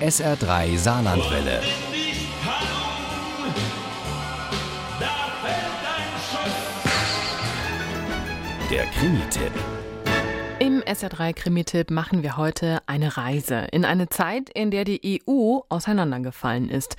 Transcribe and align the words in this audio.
SR3 0.00 0.76
Saarlandwelle. 0.76 1.62
Der 8.70 8.84
Krimi-Tipp. 8.84 9.52
Im 10.58 10.82
SR3 10.82 11.32
Krimi-Tipp 11.32 11.90
machen 11.90 12.22
wir 12.22 12.36
heute 12.36 12.80
eine 12.84 13.16
Reise 13.16 13.68
in 13.72 13.86
eine 13.86 14.10
Zeit, 14.10 14.50
in 14.50 14.70
der 14.70 14.84
die 14.84 15.22
EU 15.30 15.60
auseinandergefallen 15.70 16.68
ist 16.68 16.96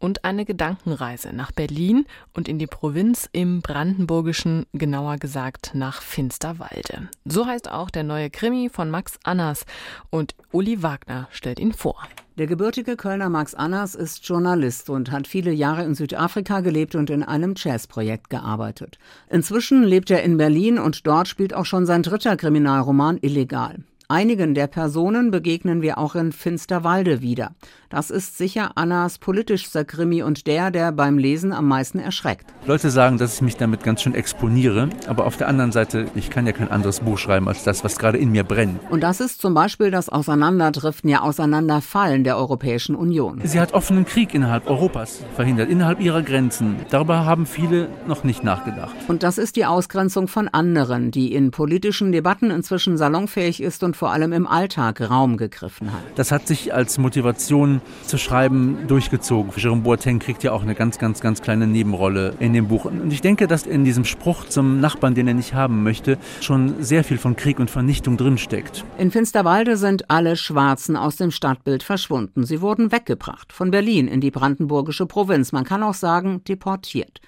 und 0.00 0.24
eine 0.24 0.44
Gedankenreise 0.44 1.32
nach 1.32 1.52
Berlin 1.52 2.06
und 2.34 2.48
in 2.48 2.58
die 2.58 2.66
Provinz 2.66 3.28
im 3.30 3.62
Brandenburgischen, 3.62 4.66
genauer 4.72 5.18
gesagt 5.18 5.72
nach 5.74 6.02
Finsterwalde. 6.02 7.08
So 7.24 7.46
heißt 7.46 7.70
auch 7.70 7.90
der 7.90 8.02
neue 8.02 8.30
Krimi 8.30 8.68
von 8.68 8.90
Max 8.90 9.20
Annas 9.22 9.64
und 10.10 10.34
Uli 10.50 10.82
Wagner 10.82 11.28
stellt 11.30 11.60
ihn 11.60 11.72
vor. 11.72 11.96
Der 12.38 12.46
gebürtige 12.46 12.96
Kölner 12.96 13.28
Max 13.28 13.54
Annas 13.54 13.94
ist 13.94 14.26
Journalist 14.26 14.88
und 14.88 15.10
hat 15.10 15.26
viele 15.26 15.52
Jahre 15.52 15.84
in 15.84 15.94
Südafrika 15.94 16.60
gelebt 16.60 16.94
und 16.94 17.10
in 17.10 17.22
einem 17.22 17.54
Jazzprojekt 17.54 18.30
gearbeitet. 18.30 18.98
Inzwischen 19.28 19.84
lebt 19.84 20.10
er 20.10 20.22
in 20.22 20.38
Berlin 20.38 20.78
und 20.78 21.06
dort 21.06 21.28
spielt 21.28 21.52
auch 21.52 21.66
schon 21.66 21.84
sein 21.84 22.02
dritter 22.02 22.38
Kriminalroman 22.38 23.18
Illegal. 23.20 23.84
Einigen 24.10 24.56
der 24.56 24.66
Personen 24.66 25.30
begegnen 25.30 25.82
wir 25.82 25.96
auch 25.96 26.16
in 26.16 26.32
Finsterwalde 26.32 27.22
wieder. 27.22 27.52
Das 27.90 28.10
ist 28.10 28.36
sicher 28.36 28.72
Annas 28.74 29.18
politischster 29.18 29.84
Krimi 29.84 30.24
und 30.24 30.48
der, 30.48 30.72
der 30.72 30.90
beim 30.90 31.16
Lesen 31.16 31.52
am 31.52 31.68
meisten 31.68 32.00
erschreckt. 32.00 32.46
Leute 32.66 32.90
sagen, 32.90 33.18
dass 33.18 33.36
ich 33.36 33.42
mich 33.42 33.56
damit 33.56 33.84
ganz 33.84 34.02
schön 34.02 34.16
exponiere, 34.16 34.88
aber 35.06 35.26
auf 35.26 35.36
der 35.36 35.46
anderen 35.46 35.70
Seite, 35.70 36.08
ich 36.16 36.28
kann 36.28 36.44
ja 36.44 36.50
kein 36.52 36.72
anderes 36.72 37.00
Buch 37.00 37.18
schreiben 37.18 37.46
als 37.46 37.62
das, 37.62 37.84
was 37.84 37.98
gerade 37.98 38.18
in 38.18 38.32
mir 38.32 38.42
brennt. 38.42 38.80
Und 38.90 39.04
das 39.04 39.20
ist 39.20 39.40
zum 39.40 39.54
Beispiel 39.54 39.92
das 39.92 40.08
Auseinanderdriften, 40.08 41.08
ja 41.08 41.20
Auseinanderfallen 41.20 42.24
der 42.24 42.36
Europäischen 42.36 42.96
Union. 42.96 43.40
Sie 43.44 43.60
hat 43.60 43.74
offenen 43.74 44.06
Krieg 44.06 44.34
innerhalb 44.34 44.68
Europas 44.68 45.20
verhindert, 45.36 45.70
innerhalb 45.70 46.00
ihrer 46.00 46.22
Grenzen. 46.22 46.76
Darüber 46.90 47.24
haben 47.24 47.46
viele 47.46 47.88
noch 48.08 48.24
nicht 48.24 48.42
nachgedacht. 48.42 48.96
Und 49.06 49.22
das 49.22 49.38
ist 49.38 49.54
die 49.54 49.66
Ausgrenzung 49.66 50.26
von 50.26 50.48
anderen, 50.48 51.12
die 51.12 51.32
in 51.32 51.52
politischen 51.52 52.10
Debatten 52.10 52.50
inzwischen 52.50 52.96
salonfähig 52.96 53.62
ist 53.62 53.84
und 53.84 53.99
vor 54.00 54.12
allem 54.12 54.32
im 54.32 54.46
Alltag 54.46 55.10
Raum 55.10 55.36
gegriffen 55.36 55.92
hat. 55.92 56.00
Das 56.14 56.32
hat 56.32 56.46
sich 56.46 56.72
als 56.72 56.96
Motivation 56.96 57.82
zu 58.06 58.16
schreiben 58.16 58.78
durchgezogen. 58.88 59.52
Jerome 59.54 59.82
Boateng 59.82 60.20
kriegt 60.20 60.42
ja 60.42 60.52
auch 60.52 60.62
eine 60.62 60.74
ganz, 60.74 60.96
ganz, 60.96 61.20
ganz 61.20 61.42
kleine 61.42 61.66
Nebenrolle 61.66 62.32
in 62.40 62.54
dem 62.54 62.68
Buch. 62.68 62.86
Und 62.86 63.12
ich 63.12 63.20
denke, 63.20 63.46
dass 63.46 63.66
in 63.66 63.84
diesem 63.84 64.06
Spruch 64.06 64.46
zum 64.46 64.80
Nachbarn, 64.80 65.14
den 65.14 65.28
er 65.28 65.34
nicht 65.34 65.52
haben 65.52 65.82
möchte, 65.82 66.16
schon 66.40 66.82
sehr 66.82 67.04
viel 67.04 67.18
von 67.18 67.36
Krieg 67.36 67.60
und 67.60 67.70
Vernichtung 67.70 68.16
drinsteckt. 68.16 68.86
In 68.96 69.10
Finsterwalde 69.10 69.76
sind 69.76 70.10
alle 70.10 70.36
Schwarzen 70.36 70.96
aus 70.96 71.16
dem 71.16 71.30
Stadtbild 71.30 71.82
verschwunden. 71.82 72.46
Sie 72.46 72.62
wurden 72.62 72.92
weggebracht, 72.92 73.52
von 73.52 73.70
Berlin 73.70 74.08
in 74.08 74.22
die 74.22 74.30
brandenburgische 74.30 75.04
Provinz. 75.04 75.52
Man 75.52 75.64
kann 75.64 75.82
auch 75.82 75.92
sagen, 75.92 76.42
deportiert. 76.44 77.20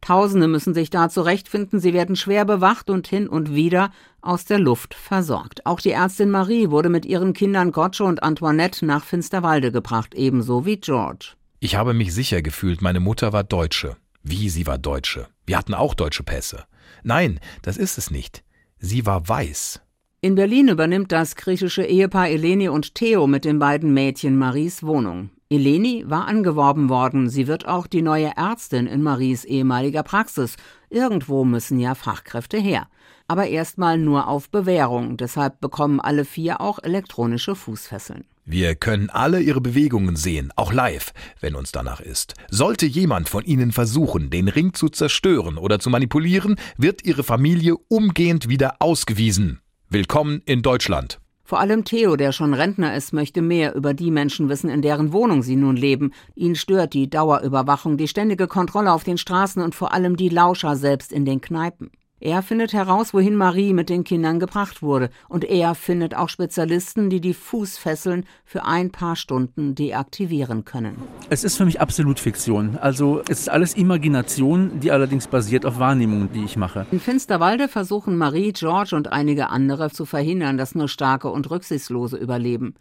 Tausende 0.00 0.46
müssen 0.46 0.74
sich 0.74 0.90
da 0.90 1.08
zurechtfinden, 1.08 1.80
sie 1.80 1.92
werden 1.92 2.16
schwer 2.16 2.44
bewacht 2.44 2.90
und 2.90 3.08
hin 3.08 3.28
und 3.28 3.54
wieder 3.54 3.90
aus 4.20 4.44
der 4.44 4.58
Luft 4.58 4.94
versorgt. 4.94 5.66
Auch 5.66 5.80
die 5.80 5.90
Ärztin 5.90 6.30
Marie 6.30 6.70
wurde 6.70 6.88
mit 6.88 7.04
ihren 7.04 7.32
Kindern 7.32 7.72
Gotcho 7.72 8.06
und 8.06 8.22
Antoinette 8.22 8.84
nach 8.86 9.04
Finsterwalde 9.04 9.72
gebracht, 9.72 10.14
ebenso 10.14 10.64
wie 10.64 10.76
George. 10.76 11.32
Ich 11.60 11.74
habe 11.76 11.94
mich 11.94 12.14
sicher 12.14 12.42
gefühlt, 12.42 12.82
meine 12.82 13.00
Mutter 13.00 13.32
war 13.32 13.42
Deutsche. 13.42 13.96
Wie 14.22 14.48
sie 14.48 14.66
war 14.66 14.78
Deutsche. 14.78 15.28
Wir 15.46 15.56
hatten 15.56 15.74
auch 15.74 15.94
deutsche 15.94 16.22
Pässe. 16.22 16.64
Nein, 17.02 17.40
das 17.62 17.76
ist 17.76 17.98
es 17.98 18.10
nicht. 18.10 18.42
Sie 18.78 19.06
war 19.06 19.28
weiß. 19.28 19.80
In 20.20 20.34
Berlin 20.34 20.68
übernimmt 20.68 21.12
das 21.12 21.36
griechische 21.36 21.84
Ehepaar 21.84 22.28
Eleni 22.28 22.68
und 22.68 22.94
Theo 22.94 23.26
mit 23.26 23.44
den 23.44 23.58
beiden 23.58 23.94
Mädchen 23.94 24.36
Maries 24.36 24.82
Wohnung. 24.82 25.30
Eleni 25.48 26.02
war 26.06 26.26
angeworben 26.26 26.88
worden, 26.88 27.28
sie 27.28 27.46
wird 27.46 27.68
auch 27.68 27.86
die 27.86 28.02
neue 28.02 28.32
Ärztin 28.36 28.88
in 28.88 29.00
Maries 29.02 29.44
ehemaliger 29.44 30.02
Praxis. 30.02 30.56
Irgendwo 30.90 31.44
müssen 31.44 31.78
ja 31.78 31.94
Fachkräfte 31.94 32.58
her. 32.58 32.88
Aber 33.28 33.46
erstmal 33.46 33.96
nur 33.96 34.26
auf 34.26 34.50
Bewährung, 34.50 35.16
deshalb 35.16 35.60
bekommen 35.60 36.00
alle 36.00 36.24
vier 36.24 36.60
auch 36.60 36.80
elektronische 36.82 37.54
Fußfesseln. 37.54 38.24
Wir 38.44 38.74
können 38.74 39.08
alle 39.10 39.40
ihre 39.40 39.60
Bewegungen 39.60 40.16
sehen, 40.16 40.52
auch 40.56 40.72
live, 40.72 41.12
wenn 41.40 41.54
uns 41.54 41.70
danach 41.70 42.00
ist. 42.00 42.34
Sollte 42.48 42.86
jemand 42.86 43.28
von 43.28 43.44
ihnen 43.44 43.70
versuchen, 43.70 44.30
den 44.30 44.48
Ring 44.48 44.74
zu 44.74 44.88
zerstören 44.88 45.58
oder 45.58 45.78
zu 45.78 45.90
manipulieren, 45.90 46.56
wird 46.76 47.04
ihre 47.04 47.22
Familie 47.22 47.76
umgehend 47.88 48.48
wieder 48.48 48.76
ausgewiesen. 48.80 49.60
Willkommen 49.88 50.42
in 50.44 50.62
Deutschland. 50.62 51.20
Vor 51.46 51.60
allem 51.60 51.84
Theo, 51.84 52.16
der 52.16 52.32
schon 52.32 52.54
Rentner 52.54 52.96
ist, 52.96 53.12
möchte 53.12 53.40
mehr 53.40 53.76
über 53.76 53.94
die 53.94 54.10
Menschen 54.10 54.48
wissen, 54.48 54.68
in 54.68 54.82
deren 54.82 55.12
Wohnung 55.12 55.44
sie 55.44 55.54
nun 55.54 55.76
leben. 55.76 56.12
Ihn 56.34 56.56
stört 56.56 56.92
die 56.92 57.08
Dauerüberwachung, 57.08 57.96
die 57.96 58.08
ständige 58.08 58.48
Kontrolle 58.48 58.92
auf 58.92 59.04
den 59.04 59.16
Straßen 59.16 59.62
und 59.62 59.76
vor 59.76 59.92
allem 59.92 60.16
die 60.16 60.28
Lauscher 60.28 60.74
selbst 60.74 61.12
in 61.12 61.24
den 61.24 61.40
Kneipen. 61.40 61.92
Er 62.18 62.40
findet 62.40 62.72
heraus, 62.72 63.12
wohin 63.12 63.36
Marie 63.36 63.74
mit 63.74 63.90
den 63.90 64.02
Kindern 64.02 64.40
gebracht 64.40 64.80
wurde, 64.80 65.10
und 65.28 65.44
er 65.44 65.74
findet 65.74 66.14
auch 66.14 66.30
Spezialisten, 66.30 67.10
die 67.10 67.20
die 67.20 67.34
Fußfesseln 67.34 68.24
für 68.46 68.64
ein 68.64 68.90
paar 68.90 69.16
Stunden 69.16 69.74
deaktivieren 69.74 70.64
können. 70.64 70.96
Es 71.28 71.44
ist 71.44 71.58
für 71.58 71.66
mich 71.66 71.78
absolut 71.78 72.18
Fiktion. 72.18 72.78
Also 72.78 73.20
es 73.28 73.40
ist 73.40 73.50
alles 73.50 73.74
Imagination, 73.74 74.80
die 74.80 74.92
allerdings 74.92 75.26
basiert 75.26 75.66
auf 75.66 75.78
Wahrnehmungen, 75.78 76.32
die 76.32 76.44
ich 76.44 76.56
mache. 76.56 76.86
In 76.90 77.00
Finsterwalde 77.00 77.68
versuchen 77.68 78.16
Marie, 78.16 78.52
George 78.52 78.96
und 78.96 79.12
einige 79.12 79.50
andere 79.50 79.90
zu 79.90 80.06
verhindern, 80.06 80.56
dass 80.56 80.74
nur 80.74 80.88
Starke 80.88 81.28
und 81.28 81.50
Rücksichtslose 81.50 82.16
überleben. 82.16 82.76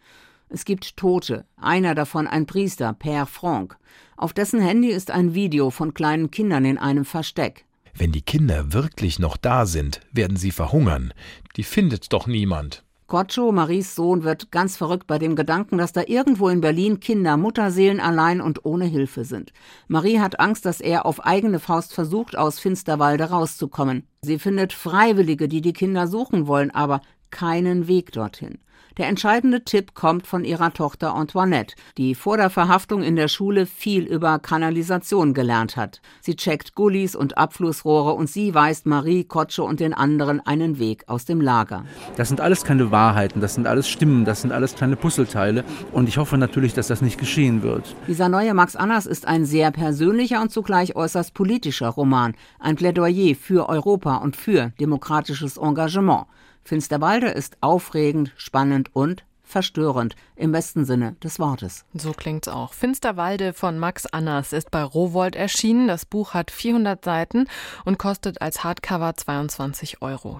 Es 0.47 0.63
gibt 0.63 0.95
Tote, 0.95 1.43
einer 1.57 1.93
davon 1.93 2.27
ein 2.27 2.45
Priester, 2.45 2.95
Père 2.97 3.25
Franck. 3.25 3.75
Auf 4.15 4.31
dessen 4.31 4.61
Handy 4.61 4.91
ist 4.91 5.11
ein 5.11 5.33
Video 5.33 5.71
von 5.71 5.93
kleinen 5.93 6.31
Kindern 6.31 6.63
in 6.63 6.77
einem 6.77 7.03
Versteck. 7.03 7.65
Wenn 7.97 8.11
die 8.11 8.21
Kinder 8.21 8.73
wirklich 8.73 9.19
noch 9.19 9.37
da 9.37 9.65
sind, 9.65 10.01
werden 10.11 10.35
sie 10.35 10.51
verhungern. 10.51 11.13
Die 11.55 11.63
findet 11.63 12.11
doch 12.11 12.27
niemand. 12.27 12.83
Gotcho, 13.07 13.51
Maries 13.51 13.95
Sohn, 13.95 14.23
wird 14.23 14.51
ganz 14.51 14.77
verrückt 14.77 15.05
bei 15.05 15.19
dem 15.19 15.35
Gedanken, 15.35 15.77
dass 15.77 15.93
da 15.93 16.01
irgendwo 16.05 16.49
in 16.49 16.59
Berlin 16.59 16.99
Kinder 16.99 17.37
Mutterseelen 17.37 17.99
allein 17.99 18.41
und 18.41 18.65
ohne 18.65 18.85
Hilfe 18.85 19.23
sind. 19.23 19.53
Marie 19.87 20.19
hat 20.19 20.39
Angst, 20.39 20.65
dass 20.65 20.81
er 20.81 21.05
auf 21.05 21.23
eigene 21.23 21.59
Faust 21.59 21.93
versucht, 21.93 22.35
aus 22.35 22.59
Finsterwalde 22.59 23.25
rauszukommen. 23.25 24.07
Sie 24.21 24.39
findet 24.39 24.73
Freiwillige, 24.73 25.47
die 25.47 25.61
die 25.61 25.73
Kinder 25.73 26.07
suchen 26.07 26.47
wollen, 26.47 26.71
aber 26.71 26.99
keinen 27.31 27.87
Weg 27.87 28.11
dorthin. 28.11 28.59
Der 28.97 29.07
entscheidende 29.07 29.65
Tipp 29.65 29.93
kommt 29.93 30.25
von 30.25 30.45
ihrer 30.45 30.71
Tochter 30.71 31.13
Antoinette, 31.13 31.75
die 31.97 32.15
vor 32.15 32.37
der 32.37 32.49
Verhaftung 32.49 33.03
in 33.03 33.17
der 33.17 33.27
Schule 33.27 33.65
viel 33.65 34.03
über 34.03 34.39
Kanalisation 34.39 35.33
gelernt 35.33 35.75
hat. 35.75 36.01
Sie 36.21 36.37
checkt 36.37 36.75
Gullis 36.75 37.13
und 37.13 37.37
Abflussrohre 37.37 38.13
und 38.13 38.29
sie 38.29 38.53
weist 38.53 38.85
Marie, 38.85 39.25
Kotsche 39.25 39.63
und 39.63 39.81
den 39.81 39.93
anderen 39.93 40.39
einen 40.39 40.79
Weg 40.79 41.03
aus 41.07 41.25
dem 41.25 41.41
Lager. 41.41 41.83
Das 42.15 42.29
sind 42.29 42.39
alles 42.39 42.63
keine 42.63 42.89
Wahrheiten, 42.89 43.41
das 43.41 43.55
sind 43.55 43.67
alles 43.67 43.89
Stimmen, 43.89 44.23
das 44.23 44.43
sind 44.43 44.53
alles 44.53 44.75
kleine 44.75 44.95
Puzzleteile 44.95 45.65
und 45.91 46.07
ich 46.07 46.17
hoffe 46.17 46.37
natürlich, 46.37 46.73
dass 46.73 46.87
das 46.87 47.01
nicht 47.01 47.19
geschehen 47.19 47.63
wird. 47.63 47.97
Dieser 48.07 48.29
neue 48.29 48.53
Max 48.53 48.77
Annas 48.77 49.05
ist 49.05 49.27
ein 49.27 49.43
sehr 49.43 49.71
persönlicher 49.71 50.41
und 50.41 50.51
zugleich 50.51 50.95
äußerst 50.95 51.33
politischer 51.33 51.89
Roman, 51.89 52.33
ein 52.59 52.77
Plädoyer 52.77 53.35
für 53.35 53.67
Europa 53.67 54.17
und 54.17 54.37
für 54.37 54.71
demokratisches 54.79 55.57
Engagement. 55.57 56.27
Finsterwalde 56.65 57.27
ist 57.27 57.57
aufregend, 57.61 58.33
spannend 58.37 58.89
und 58.95 59.23
verstörend 59.43 60.15
im 60.35 60.51
besten 60.51 60.83
Sinne 60.83 61.15
des 61.23 61.37
Wortes. 61.37 61.85
So 61.93 62.11
klingt's 62.11 62.47
auch. 62.47 62.73
Finsterwalde 62.73 63.53
von 63.53 63.77
Max 63.77 64.07
Annas 64.07 64.51
ist 64.51 64.71
bei 64.71 64.81
Rowold 64.81 65.35
erschienen. 65.35 65.87
Das 65.87 66.05
Buch 66.05 66.33
hat 66.33 66.49
400 66.49 67.05
Seiten 67.05 67.47
und 67.85 67.99
kostet 67.99 68.41
als 68.41 68.63
Hardcover 68.63 69.15
22 69.15 70.01
Euro. 70.01 70.33